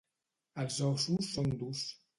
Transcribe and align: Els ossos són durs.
Els 0.63 0.79
ossos 0.89 1.31
són 1.37 1.57
durs. 1.63 1.89